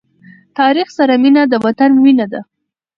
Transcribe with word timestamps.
تاریخ 0.59 0.87
سره 0.97 1.13
مینه 1.23 1.43
د 1.51 1.53
وطن 1.65 1.91
مینه 2.03 2.25
ده. 2.31 2.41